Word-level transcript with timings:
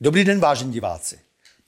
Dobrý 0.00 0.24
den, 0.24 0.40
vážení 0.40 0.72
diváci. 0.72 1.18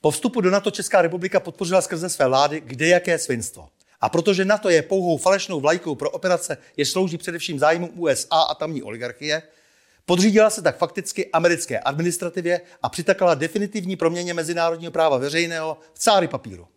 Po 0.01 0.11
vstupu 0.11 0.41
do 0.41 0.49
NATO 0.49 0.71
Česká 0.71 1.01
republika 1.01 1.39
podpořila 1.39 1.81
skrze 1.81 2.09
své 2.09 2.27
vlády 2.27 2.61
kde 2.65 2.87
jaké 2.87 3.17
svinstvo. 3.17 3.69
A 4.01 4.09
protože 4.09 4.45
NATO 4.45 4.69
je 4.69 4.81
pouhou 4.81 5.17
falešnou 5.17 5.59
vlajkou 5.59 5.95
pro 5.95 6.09
operace, 6.09 6.57
jež 6.77 6.89
slouží 6.89 7.17
především 7.17 7.59
zájmům 7.59 7.89
USA 7.95 8.41
a 8.41 8.55
tamní 8.55 8.83
oligarchie, 8.83 9.41
podřídila 10.05 10.49
se 10.49 10.61
tak 10.61 10.77
fakticky 10.77 11.31
americké 11.31 11.79
administrativě 11.79 12.61
a 12.83 12.89
přitakala 12.89 13.35
definitivní 13.35 13.95
proměně 13.95 14.33
mezinárodního 14.33 14.91
práva 14.91 15.17
veřejného 15.17 15.77
v 15.93 15.99
cáry 15.99 16.27
papíru. 16.27 16.67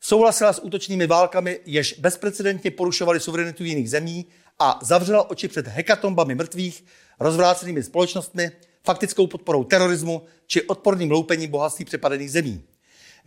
Souhlasila 0.00 0.52
s 0.52 0.62
útočnými 0.62 1.06
válkami, 1.06 1.60
jež 1.66 1.92
bezprecedentně 1.98 2.70
porušovaly 2.70 3.20
suverenitu 3.20 3.64
jiných 3.64 3.90
zemí 3.90 4.26
a 4.58 4.78
zavřela 4.82 5.30
oči 5.30 5.48
před 5.48 5.66
hekatombami 5.66 6.34
mrtvých, 6.34 6.84
rozvrácenými 7.20 7.82
společnostmi, 7.82 8.52
faktickou 8.84 9.26
podporou 9.26 9.64
terorismu 9.64 10.22
či 10.46 10.62
odporným 10.62 11.10
loupením 11.10 11.50
bohatství 11.50 11.84
přepadených 11.84 12.30
zemí. 12.30 12.64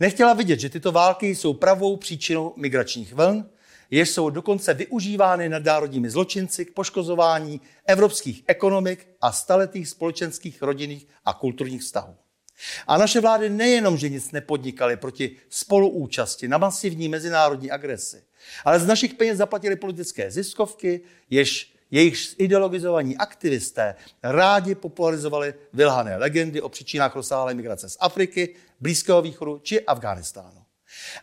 Nechtěla 0.00 0.32
vidět, 0.32 0.60
že 0.60 0.68
tyto 0.68 0.92
války 0.92 1.34
jsou 1.34 1.54
pravou 1.54 1.96
příčinou 1.96 2.54
migračních 2.56 3.14
vln, 3.14 3.44
jež 3.90 4.10
jsou 4.10 4.30
dokonce 4.30 4.74
využívány 4.74 5.48
nadnárodními 5.48 6.10
zločinci 6.10 6.64
k 6.64 6.74
poškozování 6.74 7.60
evropských 7.86 8.42
ekonomik 8.46 9.06
a 9.20 9.32
staletých 9.32 9.88
společenských, 9.88 10.62
rodinných 10.62 11.06
a 11.24 11.32
kulturních 11.32 11.82
vztahů. 11.82 12.16
A 12.86 12.98
naše 12.98 13.20
vlády 13.20 13.50
nejenom, 13.50 13.96
že 13.96 14.08
nic 14.08 14.32
nepodnikaly 14.32 14.96
proti 14.96 15.36
spoluúčasti 15.48 16.48
na 16.48 16.58
masivní 16.58 17.08
mezinárodní 17.08 17.70
agresi, 17.70 18.22
ale 18.64 18.80
z 18.80 18.86
našich 18.86 19.14
peněz 19.14 19.38
zaplatili 19.38 19.76
politické 19.76 20.30
ziskovky, 20.30 21.00
jež 21.30 21.71
jejich 21.92 22.40
ideologizovaní 22.40 23.16
aktivisté 23.16 23.94
rádi 24.22 24.74
popularizovali 24.74 25.54
vylhané 25.72 26.16
legendy 26.16 26.62
o 26.62 26.68
příčinách 26.68 27.16
rozsáhlé 27.16 27.54
migrace 27.54 27.88
z 27.88 27.96
Afriky, 28.00 28.54
Blízkého 28.80 29.22
východu 29.22 29.60
či 29.62 29.84
Afghánistánu. 29.84 30.62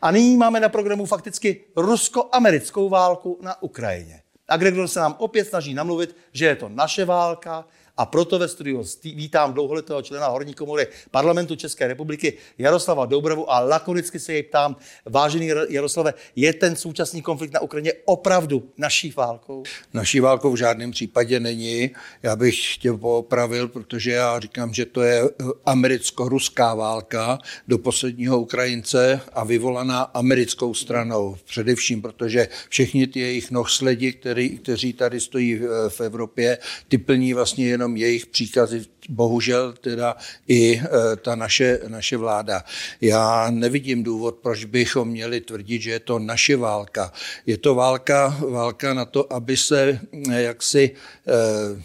A 0.01 0.11
nyní 0.11 0.37
máme 0.37 0.59
na 0.59 0.69
programu 0.69 1.05
fakticky 1.05 1.65
rusko-americkou 1.75 2.89
válku 2.89 3.39
na 3.41 3.61
Ukrajině. 3.63 4.21
A 4.47 4.57
Gregor 4.57 4.87
se 4.87 4.99
nám 4.99 5.15
opět 5.17 5.45
snaží 5.45 5.73
namluvit, 5.73 6.15
že 6.31 6.45
je 6.45 6.55
to 6.55 6.69
naše 6.69 7.05
válka, 7.05 7.65
a 7.99 8.05
proto 8.05 8.39
ve 8.39 8.47
studiu 8.47 8.83
vítám 9.03 9.53
dlouholetého 9.53 10.01
člena 10.01 10.27
Horní 10.27 10.53
komory 10.53 10.87
parlamentu 11.11 11.55
České 11.55 11.87
republiky 11.87 12.33
Jaroslava 12.57 13.05
Doubravu 13.05 13.51
a 13.51 13.59
lakonicky 13.59 14.19
se 14.19 14.33
jej 14.33 14.43
ptám, 14.43 14.75
vážený 15.05 15.51
Jaroslave, 15.69 16.13
je 16.35 16.53
ten 16.53 16.75
současný 16.75 17.21
konflikt 17.21 17.53
na 17.53 17.59
Ukrajině 17.59 17.93
opravdu 18.05 18.69
naší 18.77 19.11
válkou? 19.11 19.63
Naší 19.93 20.19
válkou 20.19 20.51
v 20.51 20.55
žádném 20.55 20.91
případě 20.91 21.39
není. 21.39 21.91
Já 22.23 22.35
bych 22.35 22.77
tě 22.77 22.93
popravil, 22.93 23.67
protože 23.67 24.11
já 24.11 24.39
říkám, 24.39 24.73
že 24.73 24.85
to 24.85 25.01
je 25.01 25.23
americko-ruská 25.65 26.75
válka 26.75 27.39
do 27.67 27.77
posledního 27.77 28.39
Ukrajince 28.39 29.21
a 29.33 29.43
vyvolaná 29.43 30.01
americkou 30.01 30.73
stranou. 30.73 31.37
Především, 31.45 32.01
protože 32.01 32.47
všichni 32.69 33.07
ty 33.07 33.19
jejich 33.19 33.51
nohsledi, 33.51 34.13
který, 34.13 34.57
kteří 34.57 34.93
tady 34.93 35.19
stojí 35.19 35.59
v 35.89 36.01
Evropě, 36.01 36.57
ty 36.87 36.97
plní 36.97 37.33
vlastně 37.33 37.67
jenom 37.67 37.88
jenom 37.89 37.97
jejich 37.97 38.25
příkazy, 38.25 38.85
bohužel 39.09 39.73
teda 39.73 40.15
i 40.47 40.77
e, 40.77 41.15
ta 41.15 41.35
naše, 41.35 41.79
naše 41.87 42.17
vláda. 42.17 42.63
Já 43.01 43.49
nevidím 43.49 44.03
důvod, 44.03 44.35
proč 44.41 44.65
bychom 44.65 45.07
měli 45.07 45.41
tvrdit, 45.41 45.81
že 45.81 45.91
je 45.91 45.99
to 45.99 46.19
naše 46.19 46.57
válka. 46.57 47.11
Je 47.45 47.57
to 47.57 47.75
válka, 47.75 48.37
válka 48.39 48.93
na 48.93 49.05
to, 49.05 49.33
aby 49.33 49.57
se 49.57 49.99
e, 50.29 50.41
jaksi 50.41 50.91
eh, 51.27 51.83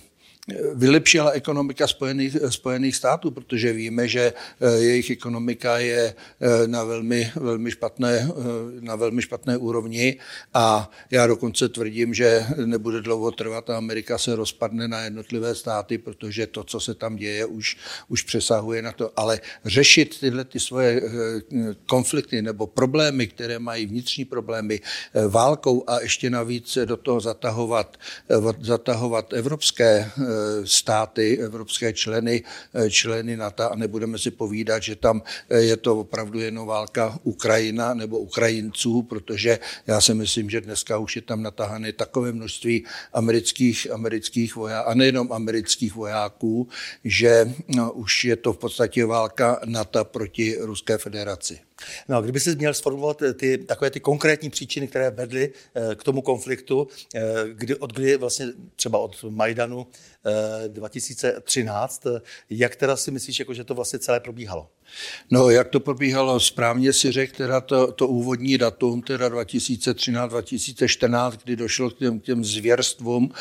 vylepšila 0.74 1.30
ekonomika 1.30 1.86
Spojených, 1.86 2.36
Spojených 2.48 2.96
států, 2.96 3.30
protože 3.30 3.72
víme, 3.72 4.08
že 4.08 4.32
eh, 4.32 4.70
jejich 4.78 5.10
ekonomika 5.10 5.78
je 5.78 6.14
eh, 6.14 6.68
na 6.68 6.84
velmi, 6.84 7.32
velmi, 7.36 7.70
špatné, 7.70 8.12
eh, 8.12 8.32
na 8.80 8.96
velmi 8.96 9.22
špatné 9.22 9.56
úrovni 9.56 10.16
a 10.54 10.90
já 11.10 11.26
dokonce 11.26 11.68
tvrdím, 11.68 12.14
že 12.14 12.46
nebude 12.64 13.00
dlouho 13.00 13.30
trvat 13.30 13.70
a 13.70 13.76
Amerika 13.76 14.18
se 14.18 14.36
rozpadne 14.36 14.88
na 14.88 15.00
jednotlivé 15.00 15.54
státy, 15.54 15.98
protože 15.98 16.46
to, 16.46 16.64
co 16.64 16.80
se 16.80 16.94
tam 16.94 17.16
děje, 17.16 17.44
už, 17.44 17.76
už 18.08 18.22
přesahuje 18.22 18.82
na 18.82 18.92
to. 18.92 19.12
Ale 19.16 19.40
řešit 19.64 20.20
tyhle 20.20 20.44
ty 20.44 20.60
svoje 20.60 21.02
konflikty 21.86 22.42
nebo 22.42 22.66
problémy, 22.66 23.26
které 23.26 23.58
mají 23.58 23.86
vnitřní 23.86 24.24
problémy 24.24 24.80
válkou 25.28 25.84
a 25.86 26.00
ještě 26.00 26.30
navíc 26.30 26.78
do 26.84 26.96
toho 26.96 27.20
zatahovat, 27.20 27.96
zatahovat 28.60 29.32
evropské 29.32 30.10
státy, 30.64 31.38
evropské 31.38 31.92
členy, 31.92 32.42
členy 32.88 33.36
NATO 33.36 33.72
a 33.72 33.76
nebudeme 33.76 34.18
si 34.18 34.30
povídat, 34.30 34.82
že 34.82 34.96
tam 34.96 35.22
je 35.50 35.76
to 35.76 36.00
opravdu 36.00 36.40
jenom 36.40 36.66
válka 36.66 37.18
Ukrajina 37.22 37.94
nebo 37.94 38.18
Ukrajinců, 38.18 39.02
protože 39.02 39.58
já 39.86 40.00
si 40.00 40.14
myslím, 40.14 40.50
že 40.50 40.60
dneska 40.60 40.98
už 40.98 41.16
je 41.16 41.22
tam 41.22 41.42
natahané 41.42 41.92
takové 41.92 42.32
množství 42.32 42.84
amerických, 43.12 43.90
amerických 43.90 44.56
vojáků, 44.56 44.88
a 44.88 44.94
nejenom 44.94 45.32
amerických 45.32 45.94
vojáků, 45.94 46.68
že 47.04 47.54
no, 47.68 47.92
už 47.92 48.24
je 48.24 48.36
to 48.36 48.52
v 48.52 48.58
podstatě 48.58 49.06
válka 49.06 49.60
NATO 49.64 50.04
proti 50.04 50.56
Ruské 50.60 50.98
federaci. 50.98 51.58
No, 52.08 52.22
kdyby 52.22 52.40
si 52.40 52.56
měl 52.56 52.74
sformulovat 52.74 53.22
eh, 53.22 53.34
ty, 53.34 53.58
takové 53.58 53.90
ty 53.90 54.00
konkrétní 54.00 54.50
příčiny, 54.50 54.88
které 54.88 55.10
vedly 55.10 55.52
eh, 55.74 55.94
k 55.94 56.04
tomu 56.04 56.22
konfliktu, 56.22 56.88
eh, 57.14 57.22
kdy, 57.52 57.76
od 57.76 57.92
kdy 57.92 58.16
vlastně 58.16 58.46
třeba 58.76 58.98
od 58.98 59.24
Majdanu 59.28 59.86
2013, 60.68 62.02
jak 62.50 62.76
teda 62.76 62.96
si 62.96 63.10
myslíš, 63.10 63.38
jako, 63.38 63.54
že 63.54 63.64
to 63.64 63.74
vlastně 63.74 63.98
celé 63.98 64.20
probíhalo? 64.20 64.68
No, 65.30 65.50
jak 65.50 65.68
to 65.68 65.80
probíhalo, 65.80 66.40
správně 66.40 66.92
si 66.92 67.12
řekl, 67.12 67.36
teda 67.36 67.60
to, 67.60 67.92
to 67.92 68.08
úvodní 68.08 68.58
datum, 68.58 69.02
teda 69.02 69.28
2013-2014, 69.28 71.38
kdy 71.44 71.56
došlo 71.56 71.90
k 71.90 71.98
těm, 71.98 72.20
k 72.20 72.22
těm 72.22 72.44
zvěrstvům, 72.44 73.32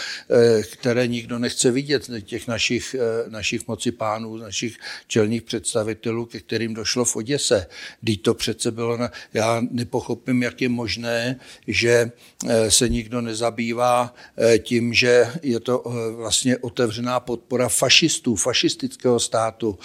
které 0.71 1.07
nikdo 1.07 1.39
nechce 1.39 1.71
vidět, 1.71 2.09
těch 2.21 2.47
našich, 2.47 2.95
našich 3.27 3.67
moci 3.67 3.91
pánů, 3.91 4.37
našich 4.37 4.77
čelních 5.07 5.41
představitelů, 5.41 6.25
ke 6.25 6.39
kterým 6.39 6.73
došlo 6.73 7.05
v 7.05 7.15
Oděse. 7.15 7.67
Kdy 8.01 8.17
to 8.17 8.32
přece 8.33 8.71
bylo, 8.71 8.97
na, 8.97 9.11
já 9.33 9.61
nepochopím, 9.71 10.43
jak 10.43 10.61
je 10.61 10.69
možné, 10.69 11.39
že 11.67 12.11
eh, 12.47 12.71
se 12.71 12.89
nikdo 12.89 13.21
nezabývá 13.21 14.13
eh, 14.37 14.59
tím, 14.59 14.93
že 14.93 15.33
je 15.41 15.59
to 15.59 15.83
eh, 15.85 16.11
vlastně 16.11 16.57
otevřená 16.57 17.19
podpora 17.19 17.69
fašistů, 17.69 18.35
fašistického 18.35 19.19
státu 19.19 19.79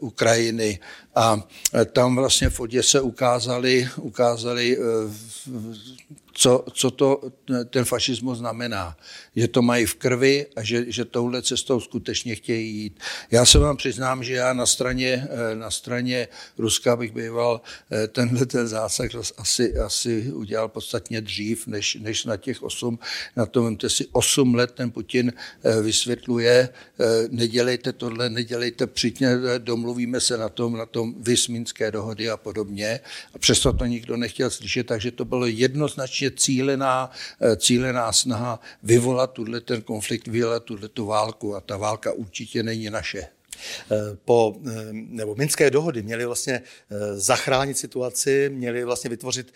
Ukrajiny. 0.00 0.78
A 1.14 1.48
tam 1.92 2.16
vlastně 2.16 2.50
v 2.50 2.60
Oděse 2.60 3.00
ukázali, 3.00 3.88
ukázali 3.96 4.78
co, 6.38 6.64
co 6.72 6.90
to 6.90 7.20
ten 7.70 7.84
fašismus 7.84 8.38
znamená. 8.38 8.96
Že 9.36 9.48
to 9.48 9.62
mají 9.62 9.86
v 9.86 9.94
krvi 9.94 10.46
a 10.56 10.62
že, 10.62 10.84
že 10.92 11.04
touhle 11.04 11.42
cestou 11.42 11.80
skutečně 11.80 12.34
chtějí 12.34 12.76
jít. 12.76 13.00
Já 13.30 13.44
se 13.44 13.58
vám 13.58 13.76
přiznám, 13.76 14.24
že 14.24 14.34
já 14.34 14.52
na 14.52 14.66
straně, 14.66 15.28
eh, 15.30 15.54
na 15.54 15.70
straně 15.70 16.28
Ruska 16.58 16.96
bych 16.96 17.12
býval 17.12 17.60
eh, 17.90 18.08
tenhle 18.08 18.46
ten 18.46 18.68
zásah 18.68 19.10
asi, 19.36 19.74
asi 19.78 20.32
udělal 20.32 20.68
podstatně 20.68 21.20
dřív, 21.20 21.66
než, 21.66 21.94
než 21.94 22.24
na 22.24 22.36
těch 22.36 22.62
osm. 22.62 22.98
Na 23.36 23.46
to 23.46 23.62
vemte 23.62 23.90
si 23.90 24.06
osm 24.12 24.54
let 24.54 24.70
ten 24.70 24.90
Putin 24.90 25.32
eh, 25.32 25.82
vysvětluje, 25.82 26.68
nedělejte 27.30 27.92
tohle, 27.92 28.30
nedělejte, 28.30 28.86
přijďte, 28.86 29.40
domluvíme 29.58 30.20
se 30.20 30.36
na 30.36 30.48
tom, 30.48 30.76
na 30.76 30.86
tom 30.86 31.14
vysmínské 31.22 31.90
dohody 31.90 32.30
a 32.30 32.36
podobně. 32.36 33.00
A 33.34 33.38
přesto 33.38 33.72
to 33.72 33.84
nikdo 33.84 34.16
nechtěl 34.16 34.50
slyšet, 34.50 34.86
takže 34.86 35.10
to 35.10 35.24
bylo 35.24 35.46
jednoznačně 35.46 36.27
skutečně 36.28 36.30
cílená, 36.30 37.10
eh, 37.40 37.56
cílená 37.56 38.12
snaha 38.12 38.60
vyvolat 38.82 39.32
tuhle 39.32 39.60
ten 39.60 39.82
konflikt, 39.82 40.28
vyvolat 40.28 40.64
tuhle 40.64 40.88
tu 40.88 41.06
válku 41.06 41.56
a 41.56 41.60
ta 41.60 41.76
válka 41.76 42.12
určitě 42.12 42.62
není 42.62 42.90
naše. 42.90 43.37
Eh, 43.90 44.16
po, 44.24 44.56
eh, 44.66 44.70
nebo 44.92 45.34
Minské 45.34 45.70
dohody 45.70 46.02
měly 46.02 46.26
vlastně 46.26 46.62
eh, 46.90 46.96
zachránit 47.14 47.78
situaci, 47.78 48.50
měly 48.52 48.84
vlastně 48.84 49.10
vytvořit 49.10 49.52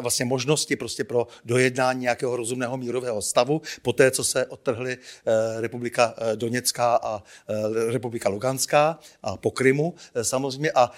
vlastně 0.00 0.24
možnosti 0.24 0.76
prostě 0.76 1.04
pro 1.04 1.26
dojednání 1.44 2.00
nějakého 2.00 2.36
rozumného 2.36 2.76
mírového 2.76 3.22
stavu, 3.22 3.62
po 3.82 3.92
té, 3.92 4.10
co 4.10 4.24
se 4.24 4.46
odtrhly 4.46 4.98
republika 5.60 6.14
Doněcká 6.34 6.96
a 7.02 7.22
republika 7.90 8.28
Luganská 8.28 8.98
a 9.22 9.36
po 9.36 9.50
Krymu 9.50 9.94
samozřejmě. 10.22 10.72
A 10.72 10.90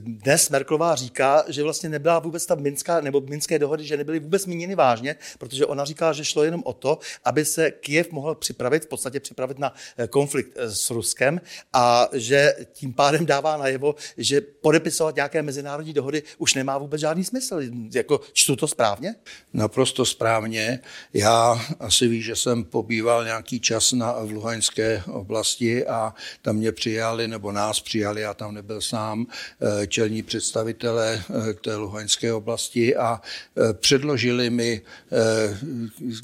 dnes 0.00 0.50
Merklová 0.50 0.94
říká, 0.94 1.44
že 1.48 1.62
vlastně 1.62 1.88
nebyla 1.88 2.18
vůbec 2.18 2.46
ta 2.46 2.54
Minská, 2.54 3.00
nebo 3.00 3.20
Minské 3.20 3.58
dohody, 3.58 3.84
že 3.84 3.96
nebyly 3.96 4.20
vůbec 4.20 4.46
míněny 4.46 4.74
vážně, 4.74 5.16
protože 5.38 5.66
ona 5.66 5.84
říká, 5.84 6.12
že 6.12 6.24
šlo 6.24 6.44
jenom 6.44 6.62
o 6.64 6.72
to, 6.72 6.98
aby 7.24 7.44
se 7.44 7.70
Kiev 7.70 8.12
mohl 8.12 8.34
připravit, 8.34 8.84
v 8.84 8.88
podstatě 8.88 9.20
připravit 9.20 9.58
na 9.58 9.74
konflikt 10.10 10.56
s 10.56 10.90
Rusem 10.90 11.09
Ruskem 11.10 11.40
a 11.72 12.08
že 12.12 12.54
tím 12.72 12.92
pádem 12.92 13.26
dává 13.26 13.56
najevo, 13.56 13.94
že 14.16 14.40
podepisovat 14.40 15.16
nějaké 15.16 15.42
mezinárodní 15.42 15.92
dohody 15.92 16.22
už 16.38 16.54
nemá 16.54 16.78
vůbec 16.78 17.00
žádný 17.00 17.24
smysl. 17.24 17.60
Jako 17.94 18.20
čtu 18.32 18.56
to 18.56 18.68
správně? 18.68 19.14
Naprosto 19.52 20.04
správně. 20.04 20.80
Já 21.14 21.60
asi 21.80 22.08
ví, 22.08 22.22
že 22.22 22.36
jsem 22.36 22.64
pobýval 22.64 23.24
nějaký 23.24 23.60
čas 23.60 23.92
na, 23.92 24.12
v 24.12 24.30
Luhanské 24.30 25.02
oblasti 25.06 25.86
a 25.86 26.14
tam 26.42 26.56
mě 26.56 26.72
přijali, 26.72 27.28
nebo 27.28 27.52
nás 27.52 27.80
přijali, 27.80 28.20
já 28.20 28.34
tam 28.34 28.54
nebyl 28.54 28.80
sám, 28.80 29.26
eh, 29.26 29.86
čelní 29.86 30.22
představitelé 30.22 31.22
eh, 31.50 31.54
té 31.54 31.76
Luhanské 31.76 32.32
oblasti 32.32 32.96
a 32.96 33.20
eh, 33.20 33.72
předložili 33.72 34.50
mi 34.50 34.82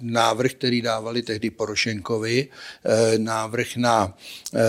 návrh, 0.02 0.52
který 0.52 0.82
dávali 0.82 1.22
tehdy 1.22 1.50
Porošenkovi, 1.50 2.48
návrh 3.18 3.76
na 3.76 4.14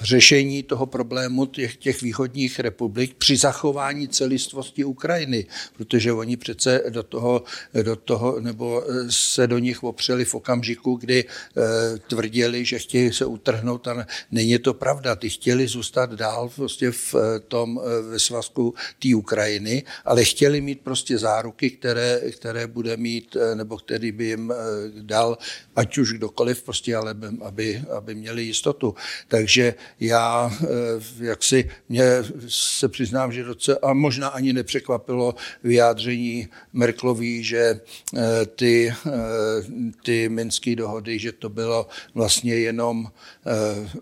řešení 0.00 0.62
toho 0.62 0.86
problému 0.86 1.46
těch, 1.46 1.76
těch 1.76 2.02
východních 2.02 2.60
republik 2.60 3.14
při 3.14 3.36
zachování 3.36 4.08
celistvosti 4.08 4.84
Ukrajiny, 4.84 5.46
protože 5.76 6.12
oni 6.12 6.36
přece 6.36 6.82
do 6.88 7.02
toho, 7.02 7.42
do 7.82 7.96
toho 7.96 8.40
nebo 8.40 8.84
se 9.10 9.46
do 9.46 9.58
nich 9.58 9.82
opřeli 9.82 10.24
v 10.24 10.34
okamžiku, 10.34 10.94
kdy 10.94 11.24
eh, 11.24 11.98
tvrdili, 11.98 12.64
že 12.64 12.78
chtějí 12.78 13.12
se 13.12 13.26
utrhnout 13.26 13.88
a 13.88 14.06
není 14.30 14.58
to 14.58 14.74
pravda. 14.74 15.16
Ty 15.16 15.30
chtěli 15.30 15.66
zůstat 15.66 16.12
dál 16.12 16.48
prostě 16.48 16.90
v 16.90 17.14
eh, 17.14 17.40
tom 17.40 17.80
eh, 17.80 18.02
ve 18.02 18.18
svazku 18.18 18.74
té 18.98 19.14
Ukrajiny, 19.14 19.82
ale 20.04 20.24
chtěli 20.24 20.60
mít 20.60 20.80
prostě 20.80 21.18
záruky, 21.18 21.70
které, 21.70 22.20
které 22.30 22.66
bude 22.66 22.96
mít, 22.96 23.36
eh, 23.36 23.54
nebo 23.54 23.76
který 23.76 24.12
by 24.12 24.24
jim 24.24 24.52
dal, 25.00 25.38
ať 25.76 25.98
už 25.98 26.12
kdokoliv, 26.12 26.62
prostě, 26.62 26.96
ale 26.96 27.14
aby, 27.42 27.82
aby 27.96 28.14
měli 28.14 28.42
jistotu. 28.42 28.94
Tak 29.28 29.39
takže 29.40 29.74
já 30.00 30.52
eh, 30.62 30.66
jak 31.20 31.42
si 31.42 31.70
mě 31.88 32.04
se 32.48 32.88
přiznám, 32.88 33.32
že 33.32 33.44
docela, 33.44 33.78
a 33.82 33.92
možná 33.92 34.28
ani 34.28 34.52
nepřekvapilo 34.52 35.34
vyjádření 35.64 36.48
Merklový, 36.72 37.44
že 37.44 37.80
eh, 38.16 38.46
ty, 38.46 38.92
eh, 39.06 39.10
ty 40.04 40.28
minské 40.28 40.76
dohody, 40.76 41.18
že 41.18 41.32
to 41.32 41.48
bylo 41.48 41.88
vlastně 42.14 42.54
jenom 42.54 43.08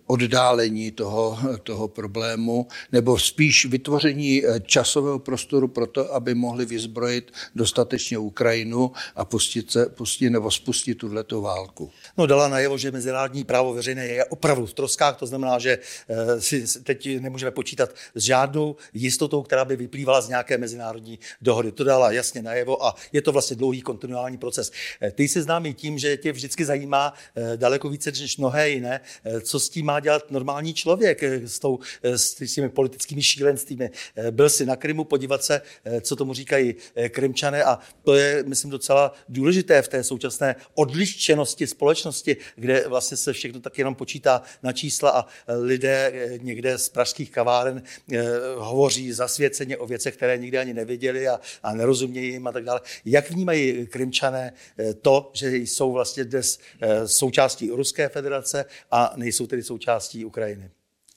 oddálení 0.06 0.90
toho, 0.90 1.38
toho 1.62 1.88
problému, 1.88 2.66
nebo 2.92 3.18
spíš 3.18 3.66
vytvoření 3.66 4.42
časového 4.66 5.18
prostoru 5.18 5.68
pro 5.68 5.86
to, 5.86 6.14
aby 6.14 6.34
mohli 6.34 6.66
vyzbrojit 6.66 7.32
dostatečně 7.54 8.18
Ukrajinu 8.18 8.92
a 9.16 9.24
pustit, 9.24 9.70
se, 9.70 9.86
pustit 9.86 10.30
nebo 10.30 10.50
spustit 10.50 10.94
tuto 10.94 11.40
válku. 11.40 11.90
No 12.18 12.26
dala 12.26 12.48
najevo, 12.48 12.78
že 12.78 12.90
mezinárodní 12.90 13.44
právo 13.44 13.74
veřejné 13.74 14.06
je 14.06 14.24
opravdu 14.24 14.66
v 14.66 14.74
troskách, 14.74 15.16
to 15.16 15.27
znamená, 15.28 15.58
že 15.58 15.78
eh, 16.08 16.40
si 16.40 16.82
teď 16.82 17.20
nemůžeme 17.20 17.50
počítat 17.50 17.94
s 18.14 18.22
žádnou 18.22 18.76
jistotou, 18.94 19.42
která 19.42 19.64
by 19.64 19.76
vyplývala 19.76 20.20
z 20.20 20.28
nějaké 20.28 20.58
mezinárodní 20.58 21.18
dohody. 21.40 21.72
To 21.72 21.84
dala 21.84 22.12
jasně 22.12 22.42
najevo 22.42 22.84
a 22.86 22.94
je 23.12 23.22
to 23.22 23.32
vlastně 23.32 23.56
dlouhý 23.56 23.82
kontinuální 23.82 24.38
proces. 24.38 24.72
Eh, 25.00 25.10
ty 25.10 25.28
jsi 25.28 25.42
známý 25.42 25.74
tím, 25.74 25.98
že 25.98 26.16
tě 26.16 26.32
vždycky 26.32 26.64
zajímá 26.64 27.14
eh, 27.36 27.56
daleko 27.56 27.88
více 27.88 28.10
než 28.10 28.36
mnohé 28.36 28.70
jiné, 28.70 29.00
co 29.42 29.60
s 29.60 29.68
tím 29.68 29.86
má 29.86 30.00
dělat 30.00 30.30
normální 30.30 30.74
člověk, 30.74 31.22
s, 31.22 31.58
tou, 31.58 31.78
s 32.02 32.34
těmi 32.54 32.68
politickými 32.68 33.22
šílenstvími. 33.22 33.90
Byl 34.30 34.50
si 34.50 34.66
na 34.66 34.76
Krymu 34.76 35.04
podívat 35.04 35.44
se, 35.44 35.62
co 36.00 36.16
tomu 36.16 36.34
říkají 36.34 36.74
Krymčané 37.08 37.64
a 37.64 37.78
to 38.02 38.14
je, 38.14 38.44
myslím, 38.46 38.70
docela 38.70 39.12
důležité 39.28 39.82
v 39.82 39.88
té 39.88 40.04
současné 40.04 40.56
odliščenosti 40.74 41.66
společnosti, 41.66 42.36
kde 42.56 42.88
vlastně 42.88 43.16
se 43.16 43.32
všechno 43.32 43.60
tak 43.60 43.78
jenom 43.78 43.94
počítá 43.94 44.42
na 44.62 44.72
čísla 44.72 45.10
a 45.18 45.26
lidé 45.48 46.12
eh, 46.14 46.38
někde 46.42 46.78
z 46.78 46.88
pražských 46.88 47.30
kaváren 47.30 47.82
eh, 48.12 48.22
hovoří 48.56 49.12
zasvěceně 49.12 49.76
o 49.76 49.86
věcech, 49.86 50.16
které 50.16 50.38
nikdy 50.38 50.58
ani 50.58 50.74
neviděli 50.74 51.28
a, 51.28 51.40
a 51.62 51.74
nerozumějí 51.74 52.28
jim 52.32 52.46
a 52.46 52.52
tak 52.52 52.64
dále. 52.64 52.80
Jak 53.04 53.30
vnímají 53.30 53.86
Krymčané 53.86 54.52
eh, 54.78 54.94
to, 54.94 55.30
že 55.34 55.56
jsou 55.56 55.92
vlastně 55.92 56.24
dnes 56.24 56.58
součástí 57.06 57.70
Ruské 57.70 58.08
federace 58.08 58.64
a 58.90 59.12
nejsou 59.16 59.46
tedy 59.46 59.62
součástí 59.62 60.24
Ukrajiny? 60.24 60.70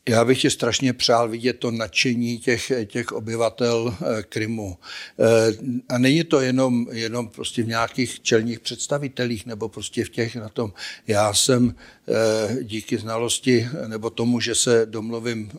Já 0.09 0.25
bych 0.25 0.42
ti 0.42 0.50
strašně 0.50 0.94
přál 0.94 1.30
vidět 1.30 1.53
to 1.53 1.71
nadšení 1.71 2.39
těch, 2.39 2.71
těch 2.86 3.12
obyvatel 3.12 3.95
eh, 4.01 4.24
Krymu. 4.24 4.77
Eh, 5.19 5.53
a 5.89 5.98
není 5.98 6.24
to 6.24 6.39
jenom, 6.39 6.88
jenom 6.92 7.27
prostě 7.27 7.63
v 7.63 7.68
nějakých 7.68 8.21
čelních 8.21 8.59
představitelích 8.59 9.45
nebo 9.45 9.69
prostě 9.69 10.06
v 10.06 10.09
těch 10.09 10.36
na 10.36 10.50
tom. 10.50 10.74
Já 11.07 11.33
jsem 11.33 11.75
eh, 12.07 12.63
díky 12.63 12.98
znalosti 12.98 13.68
nebo 13.88 14.09
tomu, 14.09 14.39
že 14.39 14.56
se 14.56 14.86
domluvím 14.86 15.51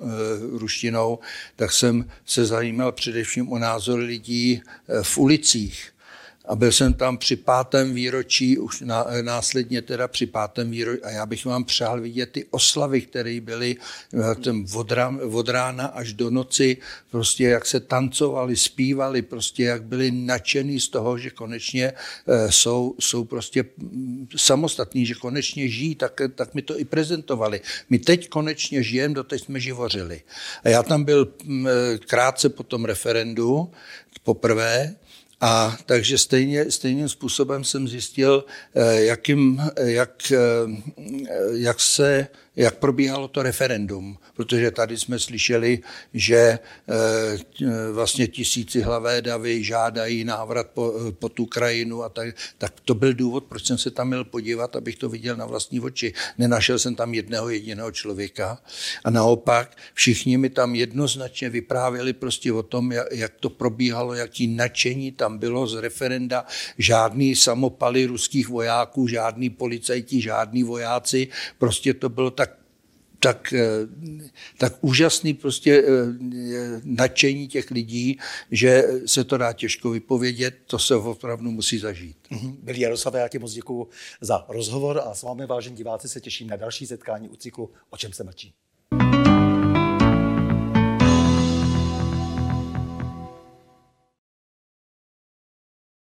ruštinou, 0.53 1.19
tak 1.57 1.73
jsem 1.73 2.11
se 2.25 2.45
zajímal 2.45 2.93
především 2.93 3.53
o 3.53 3.59
názor 3.59 3.99
lidí 3.99 4.63
v 5.03 5.19
ulicích 5.19 5.93
a 6.45 6.57
byl 6.57 6.73
jsem 6.73 6.95
tam 6.95 7.19
při 7.19 7.37
pátém 7.37 7.95
výročí, 7.95 8.59
už 8.59 8.81
na, 8.81 9.07
následně 9.23 9.83
teda 9.83 10.09
při 10.09 10.27
pátém 10.27 10.71
výročí, 10.71 11.03
a 11.03 11.11
já 11.11 11.27
bych 11.27 11.45
vám 11.45 11.65
přál 11.65 12.01
vidět 12.01 12.33
ty 12.33 12.45
oslavy, 12.51 13.01
které 13.01 13.41
byly 13.41 13.77
eh, 14.15 14.77
od, 14.77 14.89
od 15.33 15.49
rána 15.49 15.87
až 15.87 16.13
do 16.13 16.31
noci, 16.31 16.77
prostě 17.11 17.45
jak 17.45 17.67
se 17.67 17.81
tancovali, 17.81 18.57
zpívali, 18.57 19.23
prostě 19.23 19.65
jak 19.65 19.85
byli 19.85 20.11
nadšený 20.11 20.81
z 20.81 20.89
toho, 20.89 21.19
že 21.19 21.31
konečně 21.31 21.93
eh, 21.93 22.53
jsou, 22.53 22.95
jsou 23.01 23.25
prostě 23.25 23.65
mm, 23.77 24.29
samostatní, 24.37 25.07
že 25.07 25.15
konečně 25.15 25.69
žijí, 25.69 25.95
tak, 25.95 26.21
tak 26.35 26.55
mi 26.55 26.63
to 26.63 26.81
i 26.81 26.85
prezentovali. 26.85 27.61
My 27.91 27.99
teď 27.99 28.29
konečně 28.29 28.83
žijeme, 28.83 29.15
doteď 29.15 29.45
jsme 29.45 29.61
živořili. 29.61 30.23
A 30.65 30.69
já 30.69 30.83
tam 30.83 31.05
byl 31.05 31.35
mm, 31.45 31.67
eh, 31.67 31.99
krátce 31.99 32.49
po 32.49 32.63
tom 32.63 32.85
referendu, 32.85 33.71
poprvé, 34.23 34.95
a 35.45 35.77
takže 35.87 36.19
stejně, 36.19 36.71
stejným 36.71 37.09
způsobem 37.09 37.65
jsem 37.65 37.89
zjistil, 37.89 38.45
eh, 38.75 39.05
jakým, 39.05 39.63
jak, 39.77 40.33
eh, 40.33 40.39
jak 41.53 41.81
se 41.81 42.29
jak 42.57 42.79
probíhalo 42.79 43.29
to 43.29 43.43
referendum, 43.43 44.19
protože 44.37 44.71
tady 44.71 44.99
jsme 44.99 45.19
slyšeli, 45.19 45.79
že 46.15 46.37
eh, 46.37 46.59
vlastně 47.93 48.27
tisíci 48.27 48.81
hlavé 48.81 49.23
davy 49.23 49.65
žádají 49.65 50.25
návrat 50.25 50.67
po, 50.75 50.95
po 51.19 51.29
tu 51.29 51.47
krajinu 51.47 52.03
a 52.03 52.09
tak, 52.09 52.37
tak 52.59 52.81
to 52.85 52.95
byl 52.95 53.15
důvod, 53.15 53.45
proč 53.45 53.67
jsem 53.67 53.79
se 53.79 53.91
tam 53.91 54.09
měl 54.09 54.25
podívat, 54.25 54.77
abych 54.77 54.97
to 54.97 55.09
viděl 55.09 55.37
na 55.37 55.47
vlastní 55.47 55.81
oči. 55.81 56.13
Nenašel 56.39 56.79
jsem 56.79 56.95
tam 56.95 57.15
jedného 57.15 57.49
jediného 57.49 57.93
člověka 57.93 58.59
a 59.05 59.11
naopak 59.11 59.77
všichni 59.95 60.39
mi 60.39 60.51
tam 60.51 60.75
jednoznačně 60.75 61.51
vyprávěli 61.51 62.13
prostě 62.13 62.53
o 62.53 62.63
tom, 62.63 62.93
jak, 62.93 63.07
jak 63.11 63.33
to 63.41 63.51
probíhalo, 63.51 64.15
jaký 64.15 64.47
nadšení 64.47 65.13
tam 65.13 65.39
bylo 65.39 65.67
z 65.67 65.75
referenda, 65.75 66.45
žádný 66.79 67.37
samopaly 67.37 68.07
ruských 68.07 68.49
vojáků, 68.49 69.07
žádný 69.07 69.51
policajti, 69.51 70.21
žádní 70.21 70.63
vojáci, 70.63 71.29
prostě 71.59 71.95
to 71.95 72.09
bylo 72.09 72.31
tak 72.31 72.52
tak, 73.23 73.53
eh, 73.53 73.89
tak 74.59 74.79
úžasný 74.81 75.35
prostě 75.35 75.83
eh, 75.83 76.81
nadšení 76.85 77.49
těch 77.49 77.71
lidí, 77.71 78.19
že 78.51 78.85
se 79.07 79.25
to 79.25 79.39
dá 79.39 79.53
těžko 79.53 79.91
vypovědět, 79.91 80.55
to 80.67 80.79
se 80.79 80.97
opravdu 80.97 81.51
musí 81.51 81.79
zažít. 81.79 82.17
Mm-hmm. 82.31 82.57
Byli 82.63 82.81
Jaroslav, 82.81 83.15
já 83.15 83.29
ti 83.29 83.39
moc 83.39 83.53
děkuji 83.53 83.89
za 84.21 84.45
rozhovor 84.49 85.03
a 85.05 85.15
s 85.15 85.23
vámi, 85.23 85.47
vážení 85.47 85.77
diváci, 85.77 86.09
se 86.09 86.21
těším 86.21 86.49
na 86.49 86.57
další 86.57 86.87
setkání 86.87 87.29
u 87.29 87.37
cyklu 87.37 87.71
O 87.91 87.97
čem 87.97 88.13
se 88.13 88.25
mlčí. 88.25 88.55